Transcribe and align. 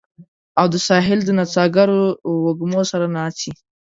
او 0.59 0.65
د 0.73 0.75
ساحل 0.87 1.19
د 1.25 1.29
نڅاګرو 1.39 2.01
وږمو 2.43 2.81
سره 2.91 3.05
ناڅي 3.17 3.51